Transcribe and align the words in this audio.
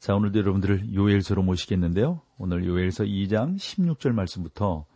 자, 0.00 0.14
오늘도 0.14 0.38
여러분들을 0.38 0.94
요엘서로 0.94 1.42
모시겠는데요. 1.42 2.22
오늘 2.38 2.64
요엘서 2.64 3.04
2장 3.04 3.56
16절 3.56 4.12
말씀부터 4.12 4.86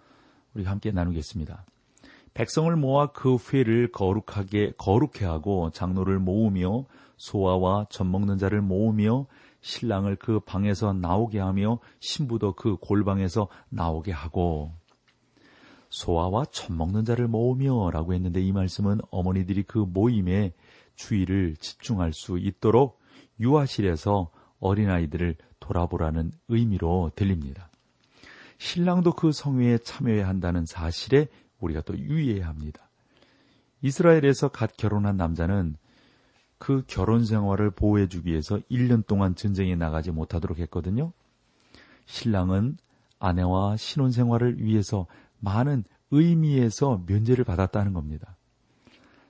우리 0.54 0.64
함께 0.64 0.92
나누겠습니다. 0.92 1.66
백성을 2.32 2.74
모아 2.76 3.08
그 3.12 3.36
회를 3.52 3.92
거룩하게 3.92 4.72
거룩해 4.78 5.26
하고 5.26 5.70
장로를 5.72 6.18
모으며 6.20 6.86
소아와 7.18 7.88
젖 7.90 8.04
먹는 8.04 8.38
자를 8.38 8.62
모으며 8.62 9.26
신랑을 9.60 10.16
그 10.16 10.40
방에서 10.40 10.94
나오게 10.94 11.38
하며 11.38 11.80
신부도 12.00 12.54
그 12.54 12.78
골방에서 12.78 13.48
나오게 13.68 14.10
하고 14.10 14.72
소아와 15.90 16.46
젖 16.46 16.72
먹는 16.72 17.04
자를 17.04 17.28
모으며라고 17.28 18.14
했는데 18.14 18.40
이 18.40 18.52
말씀은 18.52 19.00
어머니들이 19.10 19.64
그 19.64 19.76
모임에 19.80 20.54
주의를 20.94 21.56
집중할 21.60 22.14
수 22.14 22.38
있도록 22.38 23.02
유아실에서 23.38 24.30
어린아이들을 24.64 25.36
돌아보라는 25.60 26.32
의미로 26.48 27.10
들립니다. 27.14 27.70
신랑도 28.58 29.12
그 29.12 29.30
성회에 29.30 29.78
참여해야 29.78 30.26
한다는 30.26 30.64
사실에 30.64 31.28
우리가 31.60 31.82
또 31.82 31.96
유의해야 31.96 32.48
합니다. 32.48 32.88
이스라엘에서 33.82 34.48
갓 34.48 34.76
결혼한 34.76 35.16
남자는 35.16 35.76
그 36.58 36.82
결혼 36.86 37.26
생활을 37.26 37.70
보호해주기 37.70 38.30
위해서 38.30 38.58
1년 38.70 39.06
동안 39.06 39.34
전쟁에 39.34 39.74
나가지 39.74 40.10
못하도록 40.10 40.58
했거든요. 40.58 41.12
신랑은 42.06 42.78
아내와 43.18 43.76
신혼 43.76 44.12
생활을 44.12 44.62
위해서 44.62 45.06
많은 45.40 45.84
의미에서 46.10 47.02
면제를 47.06 47.44
받았다는 47.44 47.92
겁니다. 47.92 48.36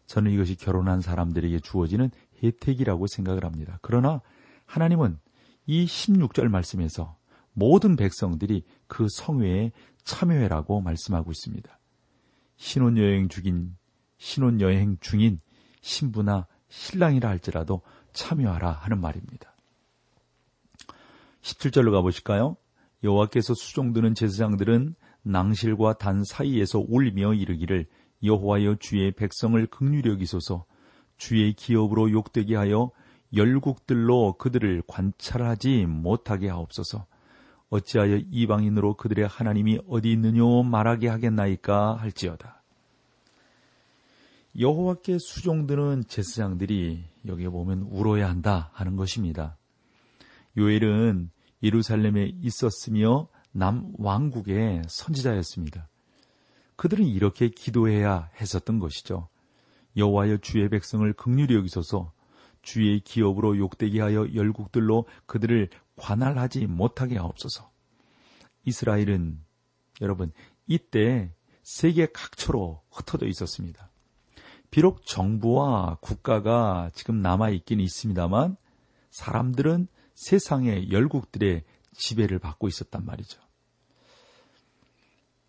저는 0.06 0.30
이것이 0.30 0.54
결혼한 0.54 1.00
사람들에게 1.00 1.58
주어지는 1.60 2.10
혜택이라고 2.42 3.06
생각을 3.06 3.44
합니다. 3.44 3.78
그러나 3.82 4.20
하나님은 4.66 5.18
이 5.66 5.86
16절 5.86 6.48
말씀에서 6.48 7.16
모든 7.52 7.96
백성들이 7.96 8.64
그 8.86 9.06
성회에 9.08 9.72
참여해라고 10.02 10.80
말씀하고 10.80 11.30
있습니다. 11.30 11.78
신혼여행 12.56 13.28
중인, 13.28 13.76
신혼여행 14.18 14.98
중인 15.00 15.40
신부나 15.80 16.46
신랑이라 16.68 17.28
할지라도 17.28 17.82
참여하라 18.12 18.70
하는 18.70 19.00
말입니다. 19.00 19.54
17절로 21.42 21.92
가보실까요? 21.92 22.56
여호와께서 23.02 23.54
수종드는 23.54 24.14
제사장들은 24.14 24.94
낭실과 25.22 25.94
단 25.94 26.24
사이에서 26.24 26.84
울며 26.86 27.34
이르기를 27.34 27.86
여호와여 28.22 28.76
주의 28.76 29.12
백성을 29.12 29.64
극률히 29.66 30.10
여기소서 30.10 30.64
주의 31.16 31.52
기업으로 31.52 32.10
욕되게 32.10 32.56
하여 32.56 32.90
열국들로 33.34 34.34
그들을 34.34 34.82
관찰하지 34.86 35.86
못하게 35.86 36.48
하옵소서. 36.48 37.06
어찌하여 37.70 38.20
이방인으로 38.30 38.94
그들의 38.94 39.26
하나님이 39.26 39.80
어디 39.88 40.12
있느뇨 40.12 40.62
말하게 40.62 41.08
하겠나이까 41.08 41.96
할지어다. 41.96 42.62
여호와께 44.58 45.18
수종드는 45.18 46.04
제사장들이 46.06 47.02
여기에 47.26 47.48
보면 47.48 47.88
울어야 47.90 48.28
한다 48.28 48.70
하는 48.72 48.94
것입니다. 48.94 49.56
요엘은 50.56 51.30
예루살렘에 51.62 52.30
있었으며 52.40 53.26
남 53.50 53.92
왕국의 53.98 54.82
선지자였습니다. 54.86 55.88
그들은 56.76 57.04
이렇게 57.04 57.48
기도해야 57.48 58.30
했었던 58.40 58.78
것이죠. 58.78 59.28
여호와여 59.96 60.38
주의 60.38 60.68
백성을 60.68 61.12
극률히 61.14 61.56
여기소서 61.56 62.12
주의 62.64 62.98
기업으로 63.00 63.58
욕되게 63.58 64.00
하여 64.00 64.26
열국들로 64.34 65.04
그들을 65.26 65.68
관할하지 65.96 66.66
못하게 66.66 67.18
하옵소서. 67.18 67.70
이스라엘은 68.64 69.38
여러분 70.00 70.32
이때 70.66 71.30
세계 71.62 72.06
각처로 72.06 72.82
흩어져 72.90 73.26
있었습니다. 73.26 73.90
비록 74.70 75.06
정부와 75.06 75.98
국가가 76.00 76.90
지금 76.94 77.20
남아 77.20 77.50
있긴 77.50 77.80
있습니다만 77.80 78.56
사람들은 79.10 79.86
세상의 80.14 80.90
열국들의 80.90 81.64
지배를 81.92 82.38
받고 82.38 82.66
있었단 82.66 83.04
말이죠. 83.04 83.40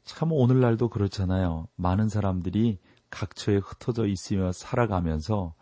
참 0.03 0.31
오늘날도 0.31 0.89
그렇잖아요. 0.89 1.67
많은 1.75 2.09
사람들이 2.09 2.77
각처에 3.09 3.57
흩어져 3.57 4.05
있으며 4.05 4.51
살아가면서 4.51 5.55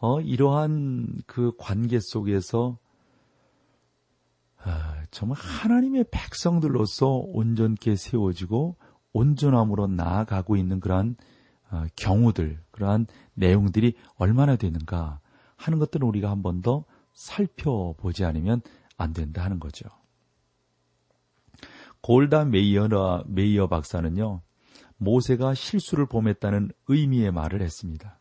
어, 0.00 0.20
이러한 0.20 1.22
그 1.26 1.52
관계 1.58 1.98
속에서 2.00 2.78
아, 4.58 5.02
정말 5.10 5.38
하나님의 5.38 6.06
백성들로서 6.10 7.08
온전케 7.08 7.96
세워지고 7.96 8.76
온전함으로 9.12 9.86
나아가고 9.88 10.56
있는 10.56 10.80
그러한 10.80 11.16
어, 11.70 11.84
경우들, 11.96 12.62
그러한 12.70 13.06
내용들이 13.34 13.94
얼마나 14.16 14.56
되는가 14.56 15.20
하는 15.56 15.78
것들은 15.78 16.06
우리가 16.06 16.30
한 16.30 16.42
번 16.42 16.62
더 16.62 16.84
살펴보지 17.14 18.24
않으면 18.24 18.60
안 18.96 19.12
된다 19.12 19.44
하는 19.44 19.60
거죠. 19.60 19.88
골다 22.00 22.44
메이어나 22.44 23.24
메이어 23.26 23.68
박사는요, 23.68 24.42
모세가 24.96 25.54
실수를 25.54 26.06
범했다는 26.06 26.72
의미의 26.88 27.32
말을 27.32 27.62
했습니다. 27.62 28.18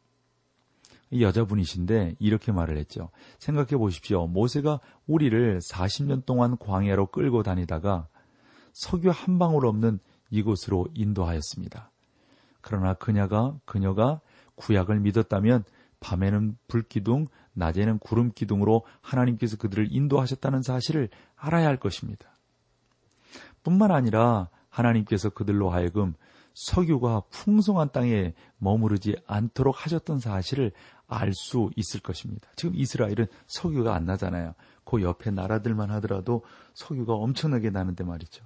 여자분이신데 1.21 2.15
이렇게 2.19 2.51
말을 2.51 2.77
했죠. 2.77 3.09
생각해 3.39 3.77
보십시오. 3.77 4.27
모세가 4.27 4.79
우리를 5.07 5.59
40년 5.59 6.25
동안 6.25 6.57
광야로 6.57 7.07
끌고 7.07 7.43
다니다가 7.43 8.07
석유 8.73 9.11
한 9.11 9.37
방울 9.39 9.65
없는 9.65 9.99
이곳으로 10.29 10.87
인도하였습니다. 10.93 11.91
그러나 12.61 12.93
그녀가 12.93 13.55
그녀가 13.65 14.21
구약을 14.55 14.99
믿었다면 14.99 15.63
밤에는 15.99 16.57
불기둥, 16.67 17.27
낮에는 17.53 17.99
구름 17.99 18.31
기둥으로 18.31 18.83
하나님께서 19.01 19.57
그들을 19.57 19.87
인도하셨다는 19.91 20.63
사실을 20.63 21.09
알아야 21.35 21.67
할 21.67 21.77
것입니다. 21.77 22.27
뿐만 23.63 23.91
아니라 23.91 24.49
하나님께서 24.69 25.29
그들로 25.29 25.69
하여금 25.69 26.13
석유가 26.53 27.21
풍성한 27.29 27.89
땅에 27.91 28.33
머무르지 28.57 29.15
않도록 29.25 29.85
하셨던 29.85 30.19
사실을 30.19 30.71
알 31.07 31.33
수 31.33 31.69
있을 31.75 31.99
것입니다. 31.99 32.49
지금 32.55 32.75
이스라엘은 32.75 33.27
석유가 33.47 33.93
안 33.95 34.05
나잖아요. 34.05 34.55
그 34.85 35.01
옆에 35.01 35.31
나라들만 35.31 35.91
하더라도 35.91 36.43
석유가 36.73 37.13
엄청나게 37.13 37.69
나는데 37.69 38.03
말이죠. 38.03 38.45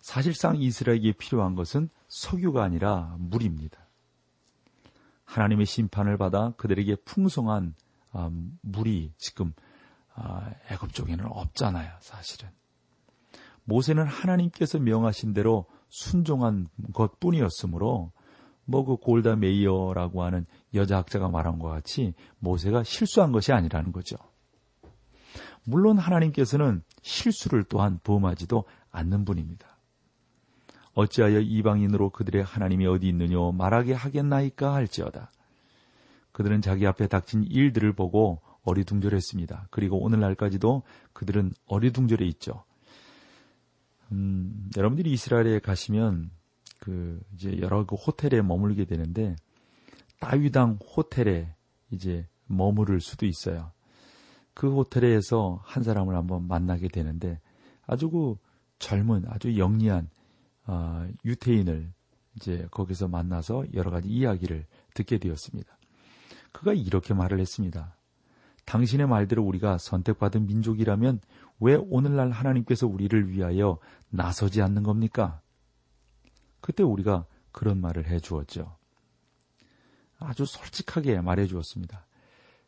사실상 0.00 0.56
이스라엘에게 0.56 1.12
필요한 1.12 1.54
것은 1.54 1.88
석유가 2.08 2.62
아니라 2.62 3.16
물입니다. 3.18 3.78
하나님의 5.24 5.66
심판을 5.66 6.18
받아 6.18 6.52
그들에게 6.56 6.96
풍성한 7.04 7.74
아, 8.12 8.30
물이 8.60 9.12
지금 9.16 9.52
아, 10.14 10.52
애굽 10.70 10.92
쪽에는 10.92 11.26
없잖아요, 11.26 11.90
사실은. 12.00 12.50
모세는 13.64 14.06
하나님께서 14.06 14.78
명하신 14.78 15.32
대로 15.32 15.66
순종한 15.88 16.68
것 16.92 17.18
뿐이었으므로 17.18 18.12
뭐 18.66 18.84
그 18.84 18.96
골다 18.96 19.36
메이어라고 19.36 20.22
하는 20.22 20.46
여자 20.74 20.98
학자가 20.98 21.28
말한 21.28 21.58
것 21.58 21.68
같이 21.68 22.14
모세가 22.38 22.84
실수한 22.84 23.32
것이 23.32 23.52
아니라는 23.52 23.92
거죠. 23.92 24.16
물론 25.64 25.98
하나님께서는 25.98 26.82
실수를 27.02 27.64
또한 27.64 27.98
범하지도 28.02 28.64
않는 28.90 29.24
분입니다. 29.24 29.78
어찌하여 30.94 31.40
이방인으로 31.40 32.10
그들의 32.10 32.44
하나님이 32.44 32.86
어디 32.86 33.08
있느뇨 33.08 33.52
말하게 33.52 33.94
하겠나이까 33.94 34.74
할지어다. 34.74 35.32
그들은 36.32 36.60
자기 36.62 36.86
앞에 36.86 37.06
닥친 37.08 37.44
일들을 37.44 37.92
보고 37.94 38.40
어리둥절했습니다. 38.62 39.68
그리고 39.70 40.02
오늘날까지도 40.02 40.82
그들은 41.12 41.52
어리둥절해 41.66 42.24
있죠. 42.26 42.64
음, 44.12 44.70
여러분들이 44.76 45.12
이스라엘에 45.12 45.58
가시면 45.58 46.30
그 46.84 47.18
이제 47.32 47.58
여러 47.60 47.86
그 47.86 47.96
호텔에 47.96 48.42
머물게 48.42 48.84
되는데 48.84 49.36
따위당 50.20 50.78
호텔에 50.96 51.54
이제 51.90 52.28
머무를 52.44 53.00
수도 53.00 53.24
있어요. 53.24 53.72
그 54.52 54.70
호텔에서 54.70 55.60
한 55.64 55.82
사람을 55.82 56.14
한번 56.14 56.46
만나게 56.46 56.88
되는데 56.88 57.40
아주 57.86 58.10
그 58.10 58.36
젊은 58.78 59.24
아주 59.28 59.56
영리한 59.56 60.10
어, 60.66 61.08
유태인을 61.24 61.90
이제 62.36 62.66
거기서 62.70 63.08
만나서 63.08 63.64
여러 63.72 63.90
가지 63.90 64.08
이야기를 64.08 64.66
듣게 64.92 65.16
되었습니다. 65.18 65.78
그가 66.52 66.74
이렇게 66.74 67.14
말을 67.14 67.40
했습니다. 67.40 67.96
당신의 68.66 69.08
말대로 69.08 69.42
우리가 69.42 69.78
선택받은 69.78 70.46
민족이라면 70.46 71.20
왜 71.60 71.76
오늘날 71.76 72.30
하나님께서 72.30 72.86
우리를 72.86 73.30
위하여 73.30 73.78
나서지 74.10 74.60
않는 74.60 74.82
겁니까? 74.82 75.40
그때 76.64 76.82
우리가 76.82 77.26
그런 77.52 77.78
말을 77.78 78.06
해 78.06 78.18
주었죠. 78.18 78.74
아주 80.18 80.46
솔직하게 80.46 81.20
말해 81.20 81.46
주었습니다. 81.46 82.06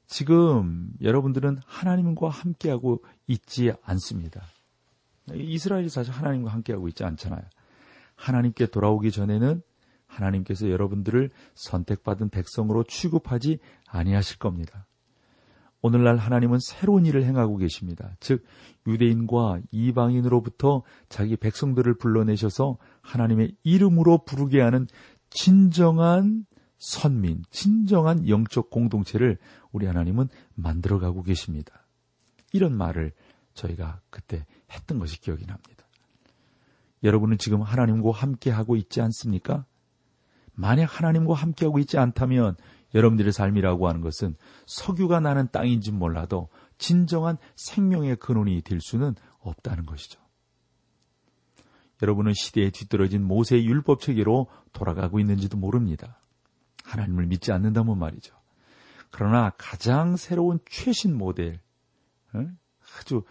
지금 0.06 0.90
여러분들은 1.00 1.60
하나님과 1.64 2.28
함께하고 2.28 3.02
있지 3.26 3.72
않습니다. 3.82 4.43
이스라엘이 5.32 5.88
사실 5.88 6.12
하나님과 6.12 6.52
함께하고 6.52 6.88
있지 6.88 7.04
않잖아요. 7.04 7.40
하나님께 8.16 8.66
돌아오기 8.66 9.10
전에는 9.12 9.62
하나님께서 10.06 10.69
여러분들을 10.69 11.31
선택받은 11.54 12.28
백성으로 12.28 12.84
취급하지 12.84 13.60
아니하실 13.88 14.38
겁니다. 14.38 14.87
오늘날 15.86 16.16
하나님은 16.16 16.58
새로운 16.58 17.06
일을 17.06 17.22
행하고 17.22 17.58
계십니다. 17.58 18.16
즉 18.18 18.44
유대인과 18.88 19.60
이방인으로부터 19.70 20.82
자기 21.08 21.36
백성들을 21.36 21.96
불러내셔서 21.98 22.76
하나님의 23.02 23.54
이름으로 23.62 24.24
부르게 24.24 24.60
하는 24.60 24.88
진정한 25.30 26.44
선민, 26.78 27.44
진정한 27.50 28.28
영적 28.28 28.68
공동체를 28.68 29.38
우리 29.70 29.86
하나님은 29.86 30.28
만들어가고 30.56 31.22
계십니다. 31.22 31.86
이런 32.52 32.76
말을 32.76 33.12
저희가 33.54 34.00
그때 34.10 34.44
했던 34.72 34.98
것이 34.98 35.20
기억이 35.20 35.46
납니다. 35.46 35.86
여러분은 37.04 37.38
지금 37.38 37.62
하나님과 37.62 38.10
함께하고 38.10 38.74
있지 38.74 39.00
않습니까? 39.02 39.64
만약 40.52 40.98
하나님과 40.98 41.34
함께하고 41.34 41.78
있지 41.78 41.96
않다면 41.96 42.56
여러분들의 42.96 43.32
삶이라고 43.32 43.88
하는 43.88 44.00
것은 44.00 44.34
석유가 44.66 45.20
나는 45.20 45.48
땅인지 45.52 45.93
몰라도 45.93 46.48
진정한 46.78 47.37
생명의 47.54 48.16
근원이 48.16 48.62
될 48.62 48.81
수는 48.81 49.14
없다는 49.40 49.84
것이죠. 49.87 50.19
여러분은 52.02 52.32
시대에 52.34 52.70
뒤떨어진 52.70 53.22
모세의 53.22 53.66
율법 53.66 54.00
체계로 54.00 54.48
돌아가고 54.72 55.20
있는지도 55.20 55.56
모릅니다. 55.56 56.19
하나님을 56.84 57.26
믿지 57.26 57.52
않는다면 57.52 57.98
말이죠. 57.98 58.34
그러나 59.10 59.50
가장 59.56 60.16
새로운 60.16 60.58
최신 60.69 61.16
모델, 61.16 61.60
아주 62.98 63.22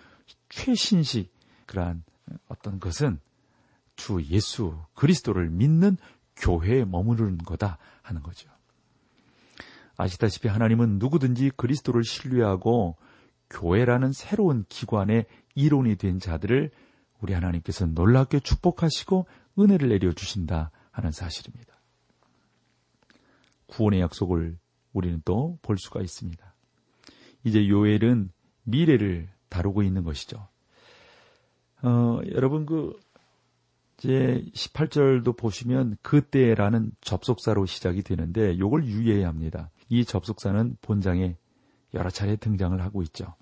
최신식 0.49 1.33
그러한 1.65 2.03
어떤 2.47 2.79
것은 2.79 3.19
주 3.95 4.23
예수 4.25 4.77
그리스도를 4.93 5.49
믿는 5.49 5.97
교회에 6.35 6.85
머무르는 6.85 7.37
거다 7.39 7.77
하는 8.01 8.21
거죠. 8.21 8.54
아시다시피 9.97 10.47
하나님은 10.47 10.99
누구든지 10.99 11.51
그리스도를 11.55 12.03
신뢰하고 12.03 12.97
교회라는 13.49 14.11
새로운 14.11 14.65
기관의 14.69 15.25
이론이 15.55 15.95
된 15.97 16.19
자들을 16.19 16.71
우리 17.21 17.33
하나님께서 17.33 17.85
놀랍게 17.85 18.39
축복하시고 18.41 19.27
은혜를 19.57 19.89
내려주신다 19.89 20.71
하는 20.91 21.11
사실입니다. 21.11 21.73
구원의 23.67 24.01
약속을 24.01 24.57
우리는 24.93 25.21
또 25.25 25.57
볼 25.61 25.77
수가 25.77 26.01
있습니다. 26.01 26.53
이제 27.43 27.67
요엘은 27.67 28.31
미래를 28.63 29.29
다루고 29.49 29.83
있는 29.83 30.03
것이죠. 30.03 30.47
어, 31.83 32.19
여러분 32.31 32.65
그이 32.65 32.93
제 33.97 34.43
18절도 34.53 35.37
보시면 35.37 35.97
그때라는 36.01 36.91
접속사로 37.01 37.65
시작이 37.65 38.03
되는데 38.03 38.51
이걸 38.53 38.85
유의해야 38.85 39.27
합니다. 39.27 39.69
이 39.89 40.03
접속사는 40.03 40.77
본장에 40.81 41.37
여러 41.93 42.09
차례 42.09 42.35
등장을 42.35 42.79
하고 42.81 43.01
있죠. 43.03 43.35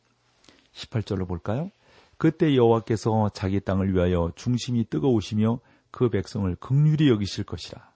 18절로 0.73 1.27
볼까요? 1.27 1.71
그때 2.17 2.55
여호와께서 2.55 3.29
자기 3.33 3.59
땅을 3.59 3.93
위하여 3.93 4.31
중심이 4.35 4.85
뜨거우시며 4.89 5.59
그 5.91 6.09
백성을 6.09 6.55
극률히 6.55 7.09
여기실 7.09 7.43
것이라. 7.43 7.91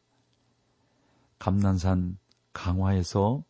감난산 1.39 2.17
강화에서 2.53 3.43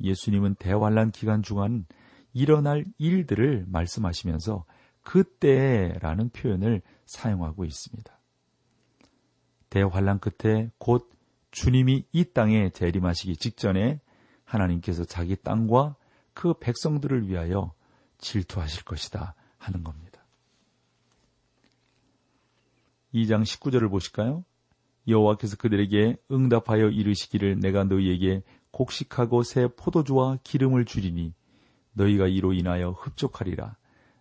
예수님은 0.00 0.56
대환란 0.56 1.10
기간 1.10 1.42
중한 1.42 1.86
일어날 2.32 2.84
일들을 2.98 3.66
말씀하시면서 3.68 4.64
그때라는 5.02 6.30
표현을 6.30 6.82
사용하고 7.04 7.64
있습니다. 7.64 8.15
대환란 9.70 10.20
끝에 10.20 10.70
곧 10.78 11.10
주님이 11.50 12.04
이 12.12 12.24
땅에 12.32 12.70
재림하시기 12.70 13.36
직전에 13.36 14.00
하나님께서 14.44 15.04
자기 15.04 15.36
땅과 15.36 15.96
그 16.34 16.54
백성들을 16.58 17.28
위하여 17.28 17.72
질투하실 18.18 18.84
것이다 18.84 19.34
하는 19.58 19.82
겁니다. 19.82 20.24
2장 23.14 23.42
19절을 23.42 23.90
보실까요? 23.90 24.44
여호와께서 25.08 25.56
그들에게 25.56 26.16
응답하여 26.30 26.88
이르시기를 26.88 27.60
내가 27.60 27.84
너희에게 27.84 28.42
곡식하고 28.72 29.42
새 29.42 29.68
포도주와 29.68 30.38
기름을 30.42 30.84
주리니 30.84 31.32
너희가 31.92 32.26
이로 32.26 32.52
인하여 32.52 32.90
흡족하리라. 32.90 33.76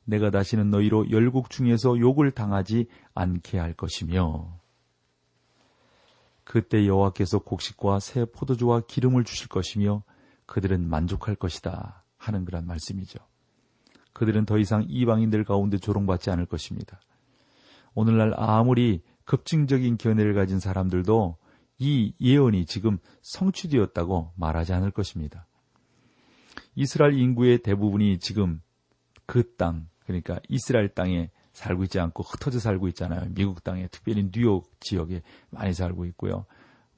내가 0.05 0.29
다시는 0.29 0.69
너희로 0.69 1.11
열국 1.11 1.49
중에서 1.49 1.99
욕을 1.99 2.31
당하지 2.31 2.87
않게 3.13 3.57
할 3.57 3.73
것이며 3.73 4.59
그때 6.45 6.87
여호와께서 6.87 7.39
곡식과 7.39 7.99
새 7.99 8.23
포도주와 8.23 8.81
기름을 8.81 9.25
주실 9.25 9.49
것이며 9.49 10.03
그들은 10.45 10.87
만족할 10.87 11.35
것이다 11.35 12.05
하는 12.17 12.45
그런 12.45 12.65
말씀이죠. 12.65 13.19
그들은 14.13 14.45
더 14.45 14.57
이상 14.57 14.85
이방인들 14.87 15.43
가운데 15.43 15.77
조롱받지 15.77 16.29
않을 16.29 16.45
것입니다. 16.45 17.01
오늘날 17.93 18.33
아무리 18.37 19.01
급증적인 19.25 19.97
견해를 19.97 20.33
가진 20.33 20.59
사람들도 20.59 21.37
이 21.79 22.13
예언이 22.21 22.65
지금 22.67 22.99
성취되었다고 23.21 24.33
말하지 24.35 24.71
않을 24.73 24.91
것입니다. 24.91 25.47
이스라엘 26.75 27.17
인구의 27.17 27.59
대부분이 27.59 28.19
지금 28.19 28.61
그 29.25 29.55
땅, 29.55 29.89
그러니까 30.05 30.39
이스라엘 30.47 30.89
땅에 30.89 31.31
살고 31.55 31.85
있지 31.85 31.99
않고 31.99 32.23
흩어져 32.23 32.59
살고 32.59 32.89
있잖아요. 32.89 33.29
미국 33.29 33.63
땅에 33.63 33.87
특별히 33.87 34.29
뉴욕 34.29 34.69
지역에 34.81 35.21
많이 35.49 35.73
살고 35.73 36.05
있고요. 36.05 36.45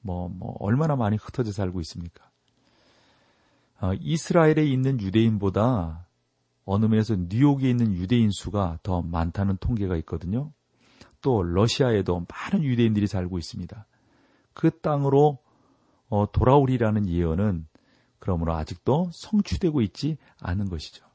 뭐, 0.00 0.28
뭐, 0.28 0.56
얼마나 0.58 0.96
많이 0.96 1.16
흩어져 1.16 1.52
살고 1.52 1.80
있습니까? 1.80 2.28
어, 3.80 3.92
이스라엘에 3.94 4.64
있는 4.64 5.00
유대인보다 5.00 6.08
어느 6.64 6.86
면에서 6.86 7.14
뉴욕에 7.16 7.70
있는 7.70 7.94
유대인 7.94 8.30
수가 8.30 8.80
더 8.82 9.00
많다는 9.00 9.56
통계가 9.58 9.96
있거든요. 9.98 10.52
또 11.22 11.42
러시아에도 11.42 12.26
많은 12.28 12.64
유대인들이 12.64 13.06
살고 13.06 13.38
있습니다. 13.38 13.86
그 14.54 14.80
땅으로 14.80 15.38
어, 16.08 16.30
돌아오리라는 16.32 17.08
예언은 17.08 17.68
그러므로 18.18 18.54
아직도 18.54 19.10
성취되고 19.12 19.82
있지 19.82 20.16
않은 20.40 20.68
것이죠. 20.68 21.07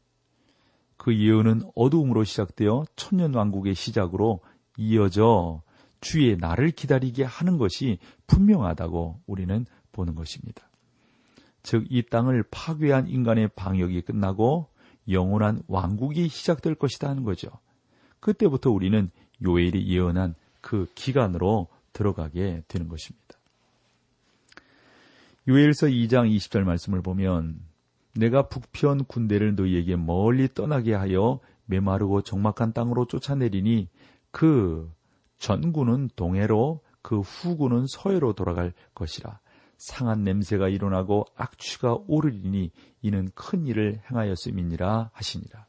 그 0.98 1.18
예언은 1.18 1.64
어두움으로 1.76 2.24
시작되어 2.24 2.86
천년 2.96 3.34
왕국의 3.34 3.76
시작으로 3.76 4.42
이어져 4.78 5.62
주의 6.02 6.36
나를 6.38 6.72
기다리게 6.72 7.24
하는 7.24 7.58
것이 7.58 8.00
분명하다고 8.28 9.22
우리는 9.26 9.66
보는 9.92 10.16
것입니다. 10.16 10.70
즉, 11.62 11.86
이 11.90 12.04
땅을 12.04 12.44
파괴한 12.52 13.08
인간의 13.08 13.50
방역이 13.56 14.02
끝나고 14.02 14.68
영원한 15.10 15.64
왕국이 15.68 16.28
시작될 16.28 16.76
것이다 16.76 17.10
하는 17.10 17.24
거죠. 17.24 17.50
그때부터 18.20 18.70
우리는 18.70 19.10
요엘이 19.44 19.88
예언한 19.88 20.36
그 20.62 20.88
기간으로 20.96 21.68
들어가게 21.94 22.64
되는 22.68 22.88
것입니다. 22.88 23.38
요엘서 25.48 25.88
2장 25.88 26.34
20절 26.36 26.64
말씀을 26.64 27.02
보면 27.02 27.60
내가 28.16 28.48
북편 28.48 29.06
군대를 29.06 29.56
너희에게 29.56 29.96
멀리 29.96 30.48
떠나게 30.54 30.94
하여 30.94 31.40
메마르고 31.66 32.22
적막한 32.22 32.74
땅으로 32.74 33.06
쫓아내리니 33.06 33.90
그 34.32 34.92
전군은 35.38 36.10
동해로 36.16 36.82
그 37.02 37.20
후군은 37.20 37.86
서해로 37.88 38.34
돌아갈 38.34 38.74
것이라. 38.96 39.40
상한 39.78 40.24
냄새가 40.24 40.70
일어나고 40.70 41.26
악취가 41.36 41.98
오르리니 42.08 42.72
이는 43.02 43.30
큰 43.36 43.68
일을 43.68 44.02
행하였음이니라 44.10 45.10
하시니라. 45.12 45.66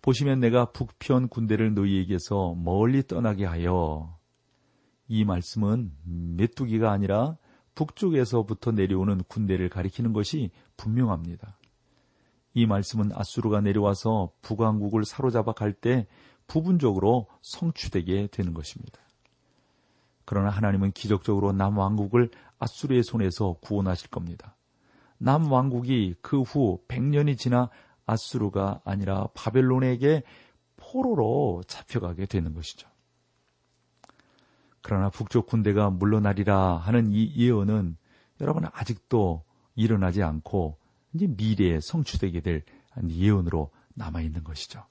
보시면 0.00 0.40
내가 0.40 0.66
북편 0.66 1.28
군대를 1.28 1.74
너희에게서 1.74 2.54
멀리 2.54 3.02
떠나게 3.02 3.44
하여 3.44 4.16
이 5.08 5.24
말씀은 5.24 5.92
메뚜기가 6.04 6.90
아니라 6.90 7.36
북쪽에서부터 7.74 8.72
내려오는 8.72 9.22
군대를 9.28 9.68
가리키는 9.68 10.12
것이 10.12 10.50
분명합니다. 10.76 11.56
이 12.54 12.66
말씀은 12.66 13.10
아수르가 13.14 13.60
내려와서 13.60 14.32
북왕국을 14.42 15.04
사로잡아 15.04 15.52
갈 15.52 15.72
때 15.72 16.06
부분적으로 16.46 17.28
성취되게 17.40 18.26
되는 18.26 18.52
것입니다. 18.52 19.00
그러나 20.24 20.50
하나님은 20.50 20.92
기적적으로 20.92 21.52
남왕국을 21.52 22.30
아수르의 22.58 23.02
손에서 23.04 23.56
구원하실 23.62 24.10
겁니다. 24.10 24.56
남왕국이 25.18 26.16
그 26.20 26.42
후 26.42 26.80
100년이 26.88 27.38
지나 27.38 27.70
아수르가 28.06 28.80
아니라 28.84 29.28
바벨론에게 29.34 30.22
포로로 30.76 31.62
잡혀가게 31.66 32.26
되는 32.26 32.54
것이죠. 32.54 32.88
그러나 34.92 35.08
북쪽 35.08 35.46
군대가 35.46 35.88
물러나리라 35.88 36.76
하는 36.76 37.12
이 37.12 37.34
예언은 37.34 37.96
여러분 38.42 38.66
아직도 38.74 39.42
일어나지 39.74 40.22
않고 40.22 40.76
이제 41.14 41.26
미래에 41.26 41.80
성취되게 41.80 42.40
될 42.40 42.62
예언으로 43.08 43.70
남아 43.94 44.20
있는 44.20 44.44
것이죠. 44.44 44.84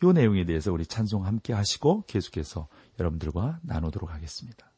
이 0.00 0.06
내용에 0.06 0.44
대해서 0.44 0.72
우리 0.72 0.86
찬송 0.86 1.26
함께 1.26 1.52
하시고 1.52 2.04
계속해서 2.06 2.68
여러분들과 3.00 3.58
나누도록 3.64 4.08
하겠습니다. 4.08 4.70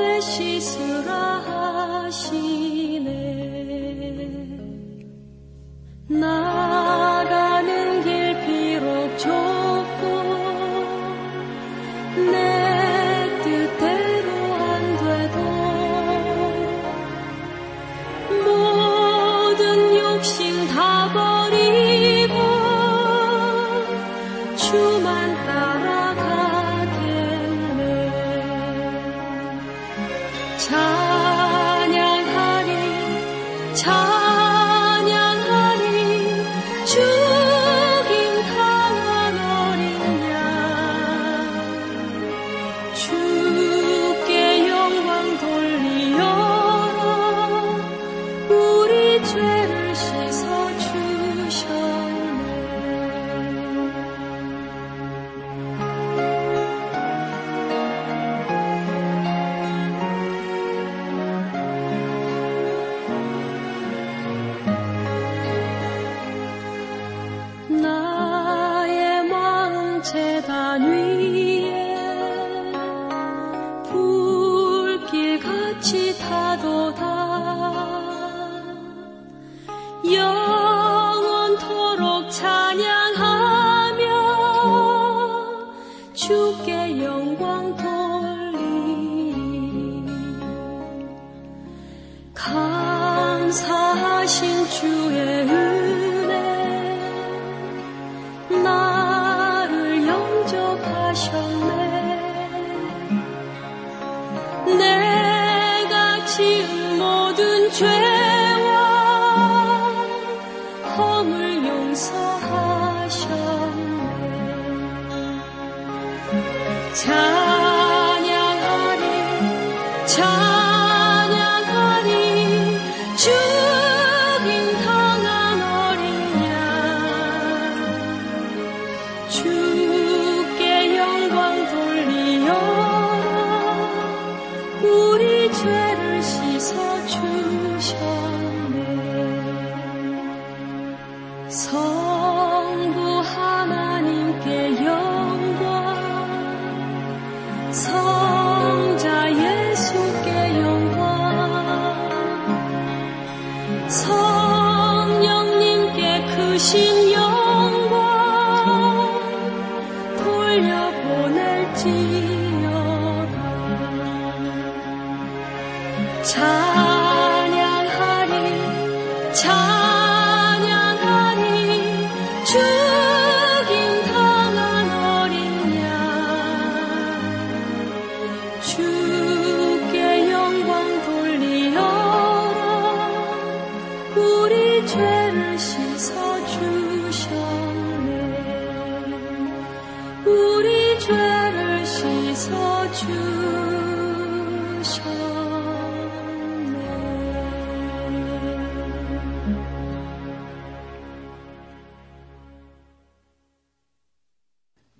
죄 0.00 0.20
씻으라 0.20 1.12
하시 2.04 2.49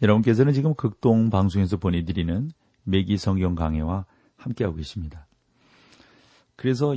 여러분께서는 0.03 0.53
지금 0.53 0.75
극동 0.75 1.31
방송에서 1.31 1.77
보내드리는 1.77 2.51
매기 2.85 3.17
성경 3.17 3.55
강해와 3.55 4.07
함께하고 4.37 4.77
계십니다. 4.77 5.27
그래서 6.57 6.97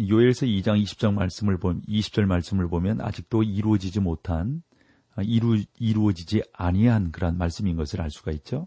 요엘서 0.00 0.46
2장 0.46 0.82
20절 0.82 1.14
말씀을 1.14 1.58
보면 1.58 1.82
20절 1.82 2.24
말씀을 2.24 2.68
보면 2.68 3.00
아직도 3.00 3.42
이루어지지 3.42 4.00
못한 4.00 4.62
아, 4.68 4.69
이루 5.22 5.62
이루어지지 5.78 6.42
아니한 6.52 7.12
그러한 7.12 7.38
말씀인 7.38 7.76
것을 7.76 8.00
알 8.00 8.10
수가 8.10 8.32
있죠. 8.32 8.66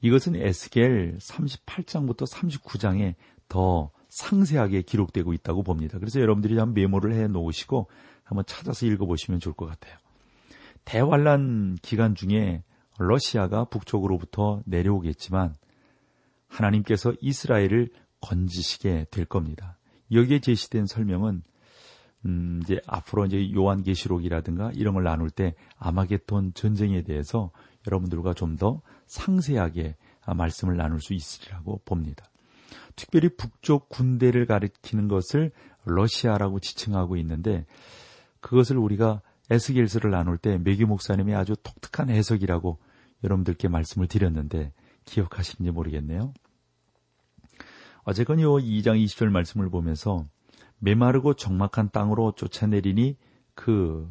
이것은 0.00 0.36
에스겔 0.36 1.18
38장부터 1.18 2.30
39장에 2.30 3.14
더 3.48 3.90
상세하게 4.08 4.82
기록되고 4.82 5.32
있다고 5.32 5.62
봅니다. 5.62 5.98
그래서 5.98 6.20
여러분들이 6.20 6.58
한번 6.58 6.74
메모를 6.74 7.14
해 7.14 7.28
놓으시고 7.28 7.88
한번 8.24 8.44
찾아서 8.46 8.86
읽어 8.86 9.06
보시면 9.06 9.40
좋을 9.40 9.54
것 9.54 9.66
같아요. 9.66 9.96
대환란 10.84 11.76
기간 11.80 12.14
중에 12.14 12.64
러시아가 12.98 13.64
북쪽으로부터 13.64 14.62
내려오겠지만 14.66 15.54
하나님께서 16.48 17.14
이스라엘을 17.20 17.90
건지시게 18.20 19.06
될 19.10 19.24
겁니다. 19.24 19.78
여기에 20.12 20.40
제시된 20.40 20.86
설명은 20.86 21.42
음, 22.24 22.60
이제 22.62 22.80
앞으로 22.86 23.26
이제 23.26 23.52
요한계시록이라든가 23.52 24.70
이런 24.74 24.94
걸 24.94 25.02
나눌 25.02 25.30
때 25.30 25.54
아마겟돈 25.78 26.54
전쟁에 26.54 27.02
대해서 27.02 27.50
여러분들과 27.86 28.34
좀 28.34 28.56
더 28.56 28.80
상세하게 29.12 29.96
말씀을 30.26 30.76
나눌 30.76 31.00
수 31.00 31.12
있으리라고 31.14 31.82
봅니다. 31.84 32.30
특별히 32.96 33.28
북쪽 33.28 33.88
군대를 33.88 34.46
가리키는 34.46 35.08
것을 35.08 35.52
러시아라고 35.84 36.60
지칭하고 36.60 37.16
있는데 37.18 37.66
그것을 38.40 38.78
우리가 38.78 39.20
에스겔서를 39.50 40.10
나눌 40.10 40.38
때 40.38 40.58
메기 40.58 40.84
목사님이 40.84 41.34
아주 41.34 41.56
독특한 41.62 42.08
해석이라고 42.08 42.78
여러분들께 43.24 43.68
말씀을 43.68 44.06
드렸는데 44.06 44.72
기억하시는지 45.04 45.70
모르겠네요. 45.72 46.32
어쨌건 48.04 48.40
요 48.40 48.54
2장 48.54 49.02
20절 49.04 49.28
말씀을 49.28 49.68
보면서 49.68 50.26
메마르고 50.82 51.34
적막한 51.34 51.90
땅으로 51.90 52.32
쫓아내리니 52.32 53.16
그 53.54 54.10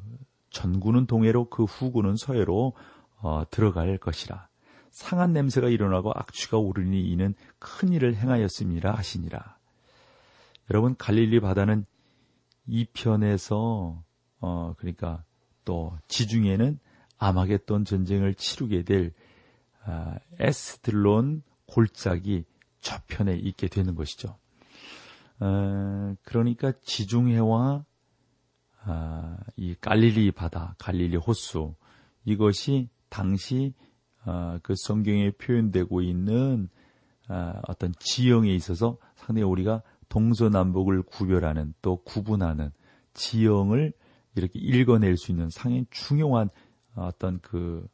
전구는 0.52 1.06
동해로 1.06 1.50
그 1.50 1.66
후구는 1.66 2.16
서해로 2.16 2.74
어, 3.18 3.44
들어갈 3.52 3.98
것이라. 3.98 4.48
상한 4.90 5.34
냄새가 5.34 5.68
일어나고 5.68 6.12
악취가 6.16 6.58
오르니 6.58 7.10
이는 7.12 7.34
큰 7.60 7.90
일을 7.90 8.16
행하였습니다 8.16 8.94
하시니라. 8.94 9.58
여러분 10.70 10.96
갈릴리 10.96 11.42
바다는 11.42 11.86
이 12.68 12.86
편에서 12.86 14.02
어 14.40 14.74
그러니까 14.78 15.24
또 15.66 15.98
지중해는 16.08 16.80
아마겟돈 17.18 17.86
전쟁을 17.86 18.34
치르게 18.36 18.84
될 18.84 19.14
아, 19.84 20.18
에스들론 20.40 21.44
골짜기 21.68 22.46
저편에 22.80 23.36
있게 23.36 23.68
되는 23.68 23.96
것이죠. 23.96 24.38
어, 25.42 26.16
그러니까 26.22 26.72
지중해와 26.84 27.84
아, 28.84 29.38
이 29.56 29.76
갈릴리 29.80 30.32
바다, 30.32 30.76
갈릴리 30.78 31.18
호수 31.18 31.76
이것이 32.26 32.90
당시 33.10 33.74
어, 34.26 34.60
그 34.62 34.76
성경에 34.78 35.32
표현되고 35.32 36.02
있는 36.02 36.70
어, 37.28 37.54
어떤 37.68 37.92
지형에 38.00 38.54
있어서 38.54 38.98
상당히 39.16 39.44
우리가 39.44 39.82
동서남북을 40.10 41.04
구별하는 41.04 41.74
또 41.82 41.98
구분하는 42.04 42.72
지형을 43.14 43.94
이렇게 44.36 44.60
읽어낼 44.60 45.18
수 45.18 45.32
있는 45.32 45.50
상당히 45.50 45.86
중요한 45.90 46.50
어떤 46.96 47.40
그, 47.40 47.88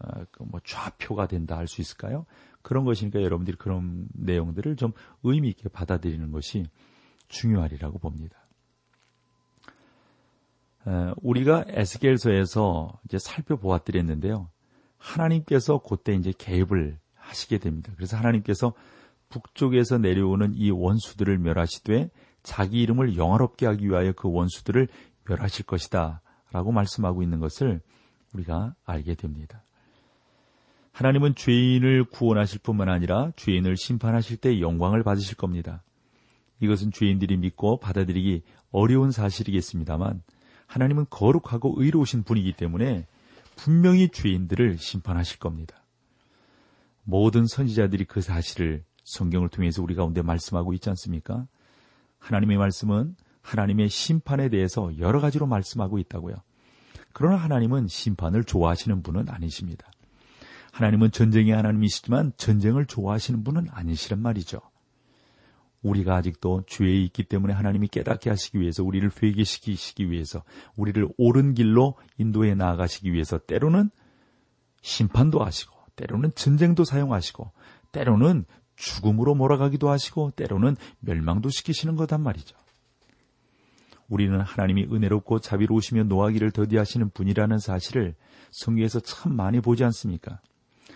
어, 0.00 0.24
그뭐 0.32 0.60
좌표가 0.64 1.28
된다 1.28 1.56
할 1.56 1.66
수 1.66 1.80
있을까요? 1.80 2.26
그런 2.62 2.84
것이니까 2.84 3.22
여러분들이 3.22 3.56
그런 3.56 4.06
내용들을 4.12 4.76
좀 4.76 4.92
의미 5.22 5.48
있게 5.48 5.70
받아들이는 5.70 6.30
것이 6.30 6.66
중요하리라고 7.30 7.98
봅니다. 7.98 8.36
우리가 11.22 11.64
에스겔서에서 11.68 13.00
이제 13.04 13.18
살펴보았드렸는데요. 13.18 14.50
하나님께서 14.98 15.78
그때 15.78 16.14
이제 16.14 16.32
개입을 16.36 16.98
하시게 17.14 17.58
됩니다. 17.58 17.92
그래서 17.96 18.16
하나님께서 18.16 18.74
북쪽에서 19.28 19.98
내려오는 19.98 20.52
이 20.54 20.70
원수들을 20.70 21.38
멸하시되 21.38 22.10
자기 22.42 22.82
이름을 22.82 23.16
영화롭게 23.16 23.66
하기 23.66 23.86
위하여 23.86 24.12
그 24.12 24.30
원수들을 24.30 24.88
멸하실 25.26 25.66
것이다. 25.66 26.20
라고 26.52 26.72
말씀하고 26.72 27.22
있는 27.22 27.38
것을 27.38 27.80
우리가 28.34 28.74
알게 28.84 29.14
됩니다. 29.14 29.62
하나님은 30.92 31.36
죄인을 31.36 32.04
구원하실 32.06 32.60
뿐만 32.62 32.88
아니라 32.88 33.30
죄인을 33.36 33.76
심판하실 33.76 34.38
때 34.38 34.60
영광을 34.60 35.04
받으실 35.04 35.36
겁니다. 35.36 35.82
이것은 36.60 36.92
죄인들이 36.92 37.36
믿고 37.38 37.80
받아들이기 37.80 38.42
어려운 38.70 39.10
사실이겠습니다만 39.10 40.22
하나님은 40.66 41.06
거룩하고 41.10 41.74
의로우신 41.78 42.22
분이기 42.22 42.52
때문에 42.52 43.06
분명히 43.56 44.08
죄인들을 44.08 44.78
심판하실 44.78 45.38
겁니다. 45.38 45.82
모든 47.02 47.46
선지자들이 47.46 48.04
그 48.04 48.20
사실을 48.20 48.84
성경을 49.04 49.48
통해서 49.48 49.82
우리 49.82 49.94
가운데 49.94 50.22
말씀하고 50.22 50.72
있지 50.74 50.88
않습니까? 50.90 51.46
하나님의 52.18 52.58
말씀은 52.58 53.16
하나님의 53.42 53.88
심판에 53.88 54.48
대해서 54.48 54.96
여러 54.98 55.20
가지로 55.20 55.46
말씀하고 55.46 55.98
있다고요. 55.98 56.36
그러나 57.12 57.36
하나님은 57.36 57.88
심판을 57.88 58.44
좋아하시는 58.44 59.02
분은 59.02 59.28
아니십니다. 59.28 59.90
하나님은 60.72 61.10
전쟁의 61.10 61.52
하나님이시지만 61.52 62.32
전쟁을 62.36 62.86
좋아하시는 62.86 63.42
분은 63.42 63.66
아니시란 63.70 64.20
말이죠. 64.20 64.60
우리가 65.82 66.16
아직도 66.16 66.64
죄에 66.66 66.94
있기 67.04 67.24
때문에 67.24 67.54
하나님이 67.54 67.88
깨닫게 67.88 68.28
하시기 68.30 68.60
위해서 68.60 68.84
우리를 68.84 69.10
회개시키시기 69.22 70.10
위해서 70.10 70.42
우리를 70.76 71.08
옳은 71.16 71.54
길로 71.54 71.96
인도해 72.18 72.54
나아가시기 72.54 73.12
위해서 73.12 73.38
때로는 73.38 73.90
심판도 74.82 75.42
하시고 75.42 75.74
때로는 75.96 76.32
전쟁도 76.34 76.84
사용하시고 76.84 77.52
때로는 77.92 78.44
죽음으로 78.76 79.34
몰아가기도 79.34 79.90
하시고 79.90 80.32
때로는 80.36 80.76
멸망도 81.00 81.50
시키시는 81.50 81.96
거단 81.96 82.22
말이죠. 82.22 82.56
우리는 84.08 84.40
하나님이 84.40 84.84
은혜롭고 84.90 85.38
자비로우시며 85.38 86.04
노하기를 86.04 86.50
더디하시는 86.50 87.10
분이라는 87.10 87.58
사실을 87.58 88.14
성경에서 88.50 89.00
참 89.00 89.34
많이 89.34 89.60
보지 89.60 89.84
않습니까? 89.84 90.40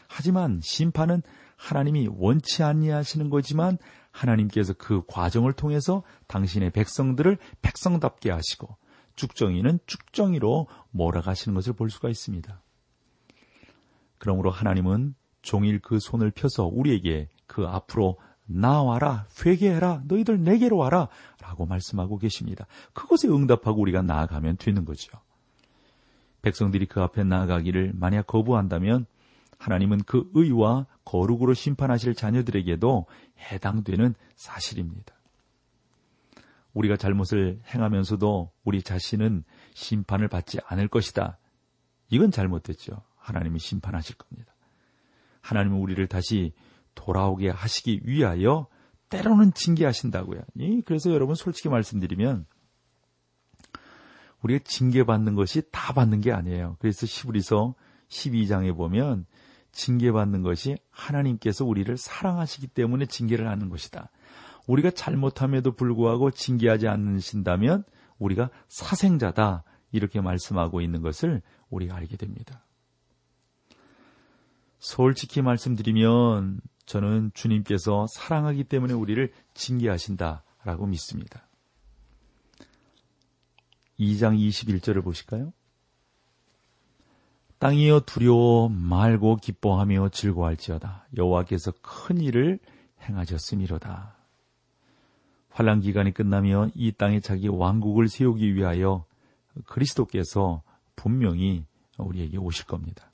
하지만 0.08 0.60
심판은 0.62 1.22
하나님이 1.56 2.08
원치 2.10 2.62
아니하시는 2.62 3.30
거지만 3.30 3.78
하나님께서 4.14 4.72
그 4.74 5.02
과정을 5.06 5.52
통해서 5.52 6.02
당신의 6.28 6.70
백성들을 6.70 7.36
백성답게 7.62 8.30
하시고 8.30 8.76
쭉정이는 9.16 9.80
쭉정이로 9.86 10.68
몰아가시는 10.92 11.54
것을 11.54 11.72
볼 11.72 11.90
수가 11.90 12.08
있습니다. 12.08 12.62
그러므로 14.18 14.50
하나님은 14.50 15.14
종일 15.42 15.80
그 15.80 15.98
손을 16.00 16.30
펴서 16.30 16.64
우리에게 16.64 17.28
그 17.46 17.66
앞으로 17.66 18.18
나와라, 18.46 19.26
회개해라, 19.44 20.02
너희들 20.06 20.42
내게로 20.42 20.76
와라, 20.76 21.08
라고 21.40 21.66
말씀하고 21.66 22.18
계십니다. 22.18 22.66
그것에 22.92 23.28
응답하고 23.28 23.80
우리가 23.80 24.02
나아가면 24.02 24.58
되는 24.58 24.84
거죠. 24.84 25.18
백성들이 26.42 26.86
그 26.86 27.00
앞에 27.00 27.24
나아가기를 27.24 27.92
만약 27.94 28.26
거부한다면 28.26 29.06
하나님은 29.58 30.02
그 30.06 30.30
의와 30.34 30.86
거룩으로 31.04 31.54
심판하실 31.54 32.14
자녀들에게도 32.14 33.06
해당되는 33.38 34.14
사실입니다. 34.36 35.14
우리가 36.72 36.96
잘못을 36.96 37.60
행하면서도 37.66 38.50
우리 38.64 38.82
자신은 38.82 39.44
심판을 39.74 40.28
받지 40.28 40.58
않을 40.66 40.88
것이다. 40.88 41.38
이건 42.08 42.30
잘못됐죠. 42.30 43.02
하나님이 43.16 43.58
심판하실 43.58 44.16
겁니다. 44.16 44.52
하나님은 45.40 45.78
우리를 45.78 46.06
다시 46.08 46.52
돌아오게 46.94 47.50
하시기 47.50 48.02
위하여 48.04 48.66
때로는 49.08 49.52
징계하신다고요. 49.52 50.40
그래서 50.84 51.12
여러분 51.12 51.34
솔직히 51.34 51.68
말씀드리면 51.68 52.46
우리가 54.42 54.64
징계받는 54.64 55.34
것이 55.34 55.62
다 55.70 55.92
받는 55.92 56.20
게 56.20 56.32
아니에요. 56.32 56.76
그래서 56.80 57.06
시브리서 57.06 57.74
12장에 58.08 58.76
보면 58.76 59.26
징계받는 59.74 60.42
것이 60.42 60.76
하나님께서 60.90 61.64
우리를 61.64 61.94
사랑하시기 61.96 62.68
때문에 62.68 63.06
징계를 63.06 63.48
하는 63.48 63.68
것이다. 63.68 64.10
우리가 64.66 64.90
잘못함에도 64.90 65.72
불구하고 65.72 66.30
징계하지 66.30 66.88
않으신다면 66.88 67.84
우리가 68.18 68.50
사생자다. 68.68 69.64
이렇게 69.92 70.20
말씀하고 70.20 70.80
있는 70.80 71.02
것을 71.02 71.42
우리가 71.70 71.94
알게 71.94 72.16
됩니다. 72.16 72.64
솔직히 74.80 75.40
말씀드리면 75.40 76.60
저는 76.86 77.30
주님께서 77.34 78.06
사랑하기 78.12 78.64
때문에 78.64 78.92
우리를 78.92 79.32
징계하신다라고 79.54 80.86
믿습니다. 80.86 81.48
2장 83.98 84.36
21절을 84.36 85.04
보실까요? 85.04 85.52
땅이여 87.64 88.00
두려워 88.00 88.68
말고 88.68 89.36
기뻐하며 89.36 90.10
즐거워할지어다. 90.10 91.06
여호와께서 91.16 91.72
큰 91.80 92.20
일을 92.20 92.58
행하셨음이로다. 93.00 94.14
환란 95.48 95.80
기간이 95.80 96.12
끝나면 96.12 96.72
이 96.74 96.92
땅에 96.92 97.20
자기 97.20 97.48
왕국을 97.48 98.08
세우기 98.08 98.54
위하여 98.54 99.06
그리스도께서 99.64 100.60
분명히 100.94 101.64
우리에게 101.96 102.36
오실 102.36 102.66
겁니다. 102.66 103.10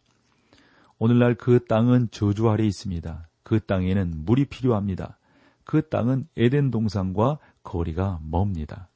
오늘날 0.99 1.37
그 1.37 1.65
땅은 1.67 2.09
저주 2.11 2.51
아래 2.51 2.67
있습니다. 2.67 3.29
그 3.45 3.61
땅에는 3.61 4.25
물이 4.25 4.47
필요합니다. 4.47 5.17
그 5.63 5.89
땅은 5.89 6.27
에덴 6.37 6.73
동산과 6.73 7.39
거리가 7.63 8.19
멉니다. 8.25 8.89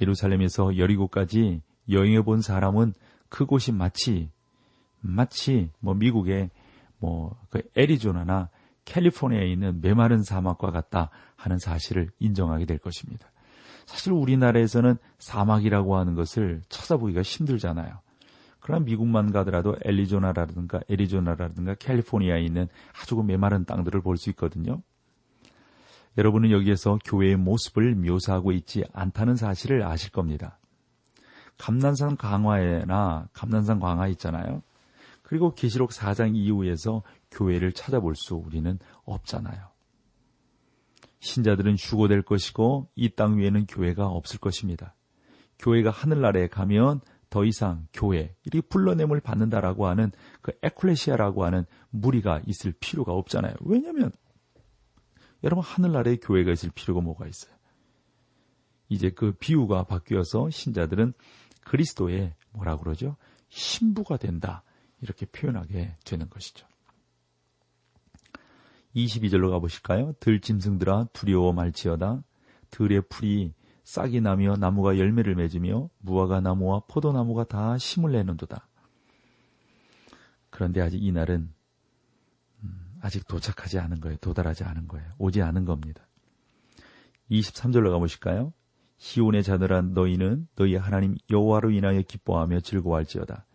예루살렘에서 0.00 0.78
여리고까지 0.78 1.60
여행해 1.90 2.22
본 2.22 2.40
사람은 2.40 2.94
그곳이 3.28 3.72
마치 3.72 4.30
마치 5.00 5.70
뭐 5.80 5.94
미국의 5.94 6.50
뭐그 6.98 7.62
애리조나나 7.76 8.48
캘리포니아에 8.84 9.46
있는 9.46 9.80
메마른 9.80 10.22
사막과 10.22 10.70
같다 10.70 11.10
하는 11.36 11.58
사실을 11.58 12.10
인정하게 12.18 12.64
될 12.64 12.78
것입니다. 12.78 13.30
사실 13.86 14.12
우리나라에서는 14.12 14.96
사막이라고 15.18 15.96
하는 15.96 16.14
것을 16.14 16.62
찾아보기가 16.68 17.22
힘들잖아요. 17.22 18.00
그러나 18.60 18.84
미국만 18.84 19.32
가더라도 19.32 19.76
애리조나라든가 19.84 20.80
애리조나라든가 20.90 21.74
캘리포니아에 21.74 22.42
있는 22.42 22.68
아주 23.00 23.16
그 23.16 23.22
메마른 23.22 23.64
땅들을 23.64 24.02
볼 24.02 24.16
수 24.16 24.30
있거든요. 24.30 24.82
여러분은 26.18 26.50
여기에서 26.50 26.98
교회의 27.04 27.36
모습을 27.36 27.94
묘사하고 27.94 28.52
있지 28.52 28.84
않다는 28.92 29.36
사실을 29.36 29.84
아실 29.84 30.10
겁니다. 30.10 30.58
감난산 31.58 32.16
강화에나 32.16 33.28
감난산 33.32 33.80
강화 33.80 34.08
있잖아요. 34.08 34.62
그리고 35.22 35.54
계시록 35.54 35.90
4장 35.90 36.34
이후에서 36.34 37.02
교회를 37.30 37.72
찾아볼 37.72 38.14
수 38.16 38.34
우리는 38.36 38.78
없잖아요. 39.04 39.68
신자들은 41.20 41.76
휴고될 41.78 42.22
것이고 42.22 42.88
이 42.94 43.10
땅 43.10 43.38
위에는 43.38 43.66
교회가 43.66 44.06
없을 44.06 44.38
것입니다. 44.38 44.94
교회가 45.58 45.90
하늘나라에 45.90 46.46
가면 46.46 47.00
더 47.30 47.44
이상 47.44 47.86
교회, 47.92 48.34
이 48.52 48.60
불러냄을 48.62 49.20
받는다라고 49.20 49.86
하는 49.86 50.12
그 50.40 50.52
에클레시아라고 50.62 51.44
하는 51.44 51.66
무리가 51.90 52.40
있을 52.46 52.72
필요가 52.80 53.12
없잖아요. 53.12 53.54
왜냐하면 53.60 54.12
여러분 55.44 55.62
하늘나라에 55.62 56.16
교회가 56.16 56.52
있을 56.52 56.70
필요가 56.74 57.00
뭐가 57.00 57.26
있어요? 57.26 57.54
이제 58.88 59.10
그 59.10 59.32
비유가 59.32 59.84
바뀌어서 59.84 60.48
신자들은 60.50 61.12
그리스도의 61.68 62.34
뭐라 62.52 62.78
그러죠? 62.78 63.16
신부가 63.50 64.16
된다. 64.16 64.62
이렇게 65.00 65.26
표현하게 65.26 65.96
되는 66.04 66.28
것이죠. 66.28 66.66
22절로 68.96 69.50
가보실까요? 69.50 70.14
들 70.18 70.40
짐승들아 70.40 71.08
두려워 71.12 71.52
말지어다. 71.52 72.24
들의 72.70 73.02
풀이 73.08 73.52
싹이 73.84 74.20
나며 74.20 74.56
나무가 74.56 74.98
열매를 74.98 75.34
맺으며 75.34 75.88
무화과 75.98 76.40
나무와 76.40 76.82
포도나무가 76.88 77.44
다 77.44 77.76
심을 77.78 78.12
내는도다. 78.12 78.66
그런데 80.50 80.80
아직 80.80 81.02
이 81.02 81.12
날은 81.12 81.52
음, 82.62 82.98
아직 83.02 83.28
도착하지 83.28 83.78
않은 83.78 84.00
거예요. 84.00 84.16
도달하지 84.18 84.64
않은 84.64 84.88
거예요. 84.88 85.12
오지 85.18 85.42
않은 85.42 85.64
겁니다. 85.64 86.06
23절로 87.30 87.90
가보실까요? 87.92 88.52
시온의 88.98 89.42
자들아 89.42 89.82
너희는 89.82 90.48
너희 90.56 90.76
하나님 90.76 91.16
여호와로 91.30 91.70
인하여 91.70 92.02
기뻐하며 92.02 92.60
즐거워할지어다. 92.60 93.46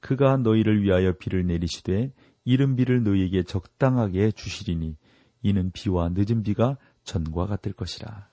그가 0.00 0.36
너희를 0.38 0.82
위하여 0.82 1.12
비를 1.12 1.46
내리시되 1.46 2.12
이른 2.44 2.76
비를 2.76 3.02
너희에게 3.02 3.42
적당하게 3.42 4.30
주시리니 4.30 4.96
이는 5.42 5.70
비와 5.72 6.10
늦은 6.14 6.42
비가 6.42 6.76
전과 7.04 7.46
같을 7.46 7.72
것이라. 7.72 8.28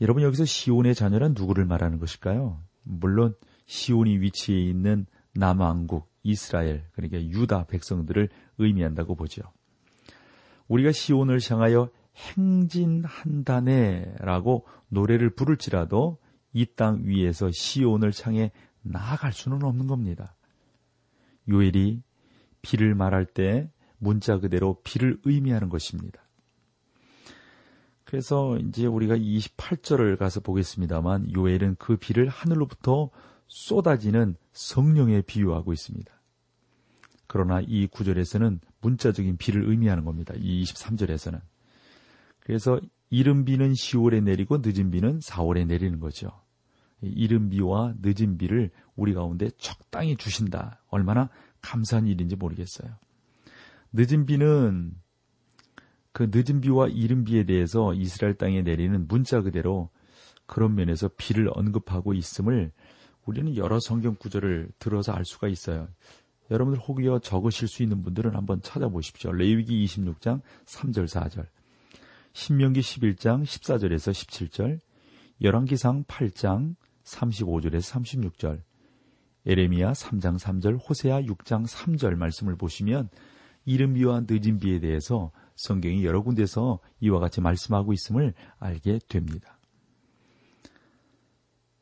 여러분 0.00 0.22
여기서 0.22 0.44
시온의 0.44 0.94
자녀란 0.94 1.34
누구를 1.36 1.64
말하는 1.64 1.98
것일까요? 1.98 2.60
물론 2.82 3.34
시온이 3.66 4.18
위치해 4.18 4.58
있는 4.58 5.06
남왕국 5.34 6.10
이스라엘 6.24 6.84
그러니까 6.92 7.20
유다 7.22 7.66
백성들을 7.66 8.28
의미한다고 8.58 9.14
보죠. 9.14 9.42
우리가 10.68 10.92
시온을 10.92 11.38
향하여 11.48 11.90
행진한다네라고 12.16 14.66
노래를 14.88 15.30
부를지라도 15.30 16.18
이 16.52 16.66
땅 16.66 17.02
위에서 17.04 17.50
시온을 17.50 18.12
향해 18.22 18.52
나아갈 18.82 19.32
수는 19.32 19.62
없는 19.62 19.86
겁니다. 19.86 20.34
요엘이 21.48 22.02
비를 22.60 22.94
말할 22.94 23.26
때 23.26 23.70
문자 23.98 24.38
그대로 24.38 24.80
비를 24.82 25.18
의미하는 25.24 25.68
것입니다. 25.68 26.20
그래서 28.04 28.58
이제 28.58 28.86
우리가 28.86 29.16
28절을 29.16 30.18
가서 30.18 30.40
보겠습니다만 30.40 31.32
요엘은 31.34 31.76
그 31.78 31.96
비를 31.96 32.28
하늘로부터 32.28 33.10
쏟아지는 33.46 34.36
성령에 34.52 35.22
비유하고 35.22 35.72
있습니다. 35.72 36.12
그러나 37.26 37.62
이 37.66 37.86
구절에서는 37.86 38.60
문자적인 38.82 39.38
비를 39.38 39.68
의미하는 39.68 40.04
겁니다. 40.04 40.34
이 40.36 40.62
23절에서는. 40.64 41.40
그래서 42.44 42.80
이른 43.10 43.44
비는 43.44 43.72
10월에 43.72 44.22
내리고 44.22 44.58
늦은 44.62 44.90
비는 44.90 45.20
4월에 45.20 45.66
내리는 45.66 46.00
거죠. 46.00 46.30
이른 47.00 47.50
비와 47.50 47.94
늦은 48.00 48.38
비를 48.38 48.70
우리 48.96 49.12
가운데 49.12 49.50
적당히 49.58 50.16
주신다. 50.16 50.80
얼마나 50.88 51.28
감사한 51.60 52.06
일인지 52.06 52.36
모르겠어요. 52.36 52.90
늦은 53.92 54.26
비는 54.26 54.94
그 56.12 56.30
늦은 56.32 56.60
비와 56.60 56.88
이른 56.88 57.24
비에 57.24 57.44
대해서 57.44 57.94
이스라엘 57.94 58.34
땅에 58.34 58.62
내리는 58.62 59.06
문자 59.08 59.40
그대로 59.40 59.90
그런 60.46 60.74
면에서 60.74 61.08
비를 61.16 61.48
언급하고 61.52 62.14
있음을 62.14 62.72
우리는 63.24 63.56
여러 63.56 63.78
성경 63.80 64.16
구절을 64.16 64.70
들어서 64.78 65.12
알 65.12 65.24
수가 65.24 65.48
있어요. 65.48 65.88
여러분들 66.50 66.82
혹여 66.82 67.20
적으실 67.20 67.68
수 67.68 67.82
있는 67.82 68.02
분들은 68.02 68.34
한번 68.34 68.60
찾아보십시오. 68.60 69.32
레위기 69.32 69.84
26장 69.86 70.42
3절 70.66 71.06
4절, 71.06 71.46
신명기 72.32 72.80
11장 72.80 73.42
14절에서 73.42 74.12
17절, 74.12 74.80
열왕기상 75.42 76.04
8장 76.04 76.76
35절에서 77.04 78.02
36절, 78.02 78.62
에레미야 79.46 79.92
3장 79.92 80.38
3절, 80.38 80.78
호세아 80.88 81.22
6장 81.22 81.66
3절 81.66 82.14
말씀을 82.14 82.56
보시면 82.56 83.08
이른 83.64 83.94
비와 83.94 84.22
늦은 84.28 84.58
비에 84.58 84.80
대해서 84.80 85.30
성경이 85.56 86.04
여러 86.04 86.22
군데서 86.22 86.80
이와 87.00 87.20
같이 87.20 87.40
말씀하고 87.40 87.92
있음을 87.92 88.34
알게 88.58 89.00
됩니다. 89.08 89.58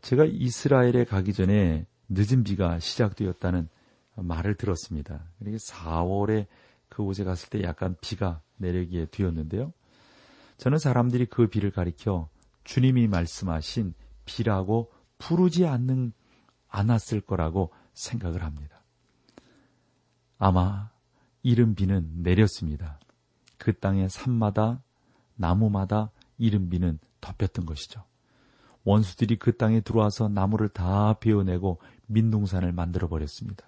제가 0.02 0.24
이스라엘에 0.24 1.04
가기 1.04 1.32
전에 1.32 1.86
늦은 2.08 2.42
비가 2.42 2.78
시작되었다는 2.78 3.68
말을 4.16 4.56
들었습니다. 4.56 5.24
그러니까 5.38 5.62
4월에 5.62 6.46
그곳에 6.88 7.24
갔을 7.24 7.48
때 7.50 7.62
약간 7.62 7.96
비가 8.00 8.42
내리게 8.56 9.06
되었는데요. 9.10 9.72
저는 10.60 10.76
사람들이 10.76 11.24
그 11.24 11.46
비를 11.46 11.70
가리켜 11.70 12.28
주님이 12.64 13.08
말씀하신 13.08 13.94
비라고 14.26 14.92
부르지 15.16 15.64
않는 15.64 16.12
않았을 16.68 17.22
거라고 17.22 17.72
생각을 17.94 18.44
합니다. 18.44 18.82
아마 20.36 20.90
이른 21.42 21.74
비는 21.74 22.22
내렸습니다. 22.22 23.00
그 23.56 23.72
땅의 23.72 24.10
산마다 24.10 24.82
나무마다 25.34 26.10
이른 26.36 26.68
비는 26.68 26.98
덮였던 27.22 27.64
것이죠. 27.64 28.04
원수들이 28.84 29.36
그 29.38 29.56
땅에 29.56 29.80
들어와서 29.80 30.28
나무를 30.28 30.68
다 30.68 31.14
베어내고 31.20 31.80
민둥산을 32.06 32.72
만들어 32.72 33.08
버렸습니다. 33.08 33.66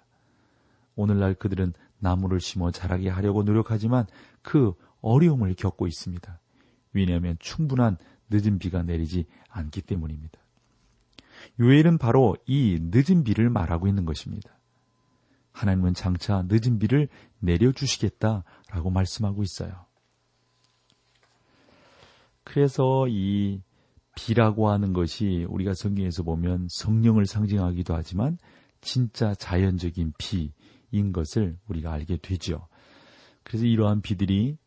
오늘날 0.95 1.33
그들은 1.33 1.73
나무를 1.97 2.39
심어 2.39 2.69
자라게 2.69 3.09
하려고 3.09 3.41
노력하지만 3.41 4.05
그 4.43 4.75
어려움을 5.01 5.55
겪고 5.55 5.87
있습니다. 5.87 6.39
왜냐하면 6.93 7.37
충분한 7.39 7.97
늦은 8.29 8.59
비가 8.59 8.83
내리지 8.83 9.25
않기 9.49 9.81
때문입니다. 9.81 10.39
요엘은 11.59 11.97
바로 11.97 12.37
이 12.45 12.79
늦은 12.81 13.23
비를 13.23 13.49
말하고 13.49 13.87
있는 13.87 14.05
것입니다. 14.05 14.57
하나님은 15.51 15.93
장차 15.93 16.43
늦은 16.47 16.79
비를 16.79 17.09
내려주시겠다라고 17.39 18.89
말씀하고 18.89 19.43
있어요. 19.43 19.85
그래서 22.43 23.07
이 23.07 23.61
비라고 24.15 24.69
하는 24.69 24.93
것이 24.93 25.45
우리가 25.49 25.73
성경에서 25.73 26.23
보면 26.23 26.67
성령을 26.69 27.25
상징하기도 27.25 27.95
하지만 27.95 28.37
진짜 28.81 29.33
자연적인 29.33 30.13
비인 30.17 31.13
것을 31.13 31.57
우리가 31.67 31.91
알게 31.91 32.17
되죠. 32.17 32.67
그래서 33.43 33.65
이러한 33.65 34.01
비들이 34.01 34.57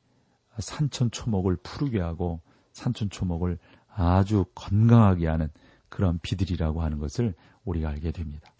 산천 0.58 1.10
초목을 1.10 1.56
푸르게 1.62 2.00
하고 2.00 2.40
산천 2.72 3.10
초목을 3.10 3.58
아주 3.94 4.44
건강하게 4.54 5.26
하는 5.26 5.48
그런 5.88 6.18
비들이라고 6.20 6.82
하는 6.82 6.98
것을 6.98 7.34
우리가 7.64 7.88
알게 7.88 8.12
됩니다. 8.12 8.52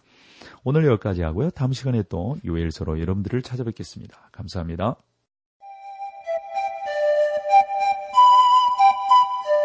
오늘 0.64 0.86
여기까지 0.86 1.22
하고요. 1.22 1.50
다음 1.50 1.72
시간에 1.72 2.02
또 2.08 2.36
요엘서로 2.44 3.00
여러분들을 3.00 3.42
찾아뵙겠습니다. 3.42 4.30
감사합니다. 4.32 4.96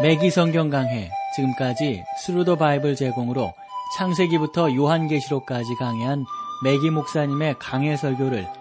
매기 0.01 0.31
성경 0.31 0.69
강해 0.69 1.11
지금까지 1.35 2.03
Thru 2.23 2.42
the 2.42 2.55
Bible 2.55 2.95
제공으로 2.95 3.53
창세기부터 3.97 4.73
요한계시록까지 4.73 5.75
강해한 5.75 6.25
매기 6.63 6.89
목사님의 6.89 7.55
강해 7.59 7.95
설교를 7.95 8.61